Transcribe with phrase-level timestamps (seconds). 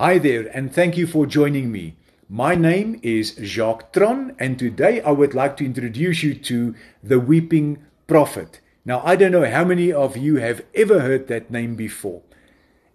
[0.00, 1.96] Hi there, and thank you for joining me.
[2.28, 7.18] My name is Jacques Theron, and today I would like to introduce you to the
[7.18, 8.60] Weeping Prophet.
[8.84, 12.22] Now, I don't know how many of you have ever heard that name before.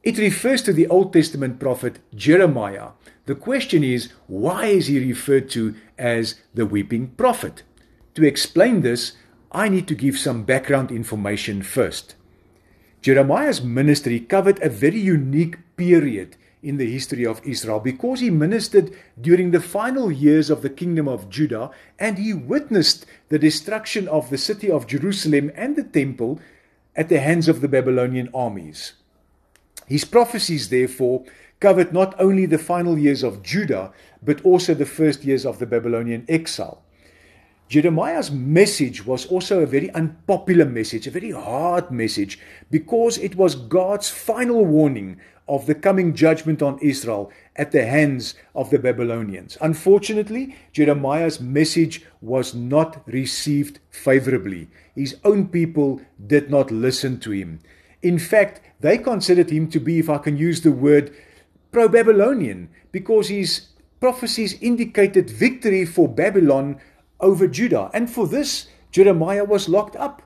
[0.01, 2.91] It refers to the Old Testament prophet Jeremiah.
[3.25, 7.63] The question is, why is he referred to as the Weeping Prophet?
[8.15, 9.11] To explain this,
[9.51, 12.15] I need to give some background information first.
[13.01, 18.95] Jeremiah's ministry covered a very unique period in the history of Israel because he ministered
[19.19, 24.29] during the final years of the kingdom of Judah and he witnessed the destruction of
[24.29, 26.39] the city of Jerusalem and the temple
[26.95, 28.93] at the hands of the Babylonian armies.
[29.87, 31.25] His prophecies, therefore,
[31.59, 35.65] covered not only the final years of Judah, but also the first years of the
[35.65, 36.82] Babylonian exile.
[37.73, 42.37] Jeremiah's message was also a very unpopular message, a very hard message,
[42.69, 48.35] because it was God's final warning of the coming judgment on Israel at the hands
[48.53, 49.57] of the Babylonians.
[49.59, 54.67] Unfortunately, Jeremiah's message was not received favorably.
[54.93, 57.59] His own people did not listen to him.
[58.03, 61.11] In fact, they considered him to be, if I can use the word,
[61.71, 66.79] pro Babylonian, because his prophecies indicated victory for Babylon
[67.23, 67.89] over Judah.
[67.93, 70.21] And for this, Jeremiah was locked up.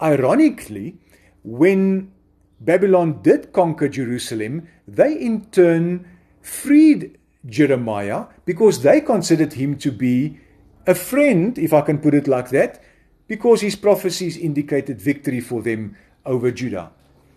[0.00, 0.96] Ironically,
[1.42, 2.12] when
[2.60, 6.06] Babylon did conquer Jerusalem, they in turn
[6.40, 10.38] freed Jeremiah because they considered him to be
[10.86, 12.82] a friend, if I can put it like that,
[13.26, 16.90] because his prophecies indicated victory for them over Judah.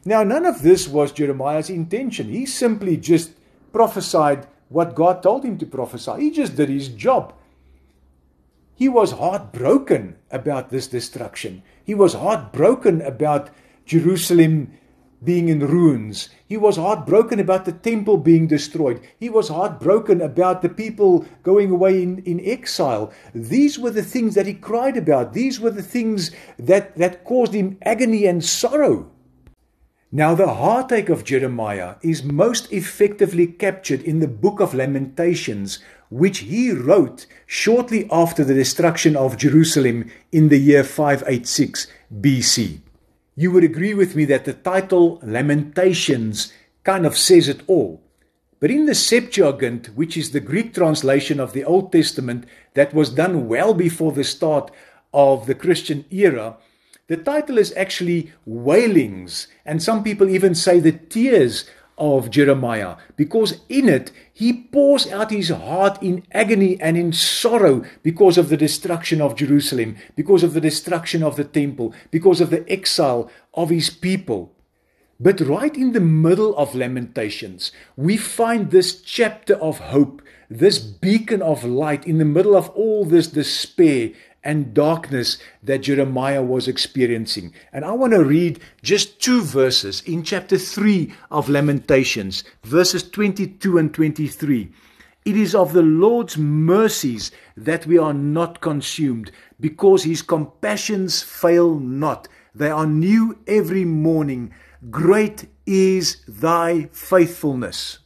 [0.05, 2.29] Now, none of this was Jeremiah's intention.
[2.29, 3.33] He simply just
[3.73, 6.13] prophesied what God told him to prophesy.
[6.17, 7.33] He just did his job.
[8.75, 11.63] He was heartbroken about this destruction.
[11.83, 13.49] He was heartbroken about
[13.85, 14.77] Jerusalem
[15.23, 16.29] being in ruins.
[16.47, 19.01] He was heartbroken about the temple being destroyed.
[19.19, 23.13] He was heartbroken about the people going away in, in exile.
[23.33, 25.33] These were the things that he cried about.
[25.33, 29.11] These were the things that, that caused him agony and sorrow.
[30.11, 35.79] Now, the heartache of Jeremiah is most effectively captured in the book of Lamentations,
[36.11, 41.87] which he wrote shortly after the destruction of Jerusalem in the year 586
[42.19, 42.81] BC.
[43.35, 46.51] You would agree with me that the title Lamentations
[46.83, 48.03] kind of says it all.
[48.59, 53.09] But in the Septuagint, which is the Greek translation of the Old Testament that was
[53.09, 54.69] done well before the start
[55.13, 56.57] of the Christian era,
[57.07, 61.65] the title is actually Wailings, and some people even say the tears
[62.01, 67.83] of Jeremiah, because in it he pours out his heart in agony and in sorrow
[68.01, 72.49] because of the destruction of Jerusalem, because of the destruction of the temple, because of
[72.49, 74.51] the exile of his people.
[75.19, 81.43] But right in the middle of Lamentations, we find this chapter of hope, this beacon
[81.43, 84.09] of light in the middle of all this despair
[84.43, 87.53] and darkness that Jeremiah was experiencing.
[87.71, 93.77] And I want to read just two verses in chapter 3 of Lamentations, verses 22
[93.77, 94.71] and 23.
[95.23, 101.77] It is of the Lord's mercies that we are not consumed, because his compassions fail
[101.79, 102.27] not.
[102.55, 104.51] They are new every morning.
[104.89, 107.99] Great is thy faithfulness.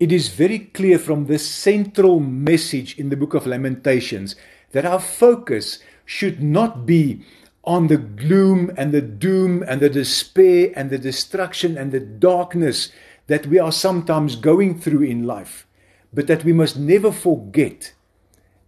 [0.00, 4.34] It is very clear from this central message in the book of Lamentations
[4.72, 7.24] that our focus should not be
[7.64, 12.90] on the gloom and the doom and the despair and the destruction and the darkness
[13.26, 15.66] that we are sometimes going through in life,
[16.12, 17.92] but that we must never forget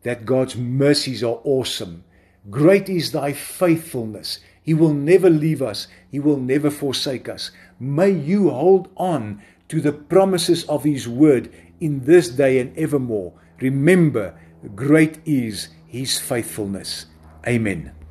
[0.03, 2.05] that God's mercies are awesome.
[2.51, 4.41] Great is thy faithfulness.
[4.63, 7.51] He will never leave us, He will never forsake us.
[7.81, 13.33] May you hold on to the promises of His word in this day and evermore.
[13.61, 14.39] Remember,
[14.77, 17.05] great is his faithfulness.
[17.47, 17.93] Amen.